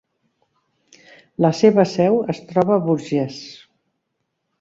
[1.45, 3.37] La seva seu es troba a Bourges.